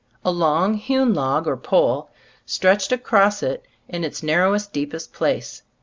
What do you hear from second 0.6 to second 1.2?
hewn